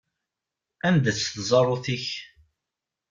[0.87, 2.07] Anda-tt tsarut-ik?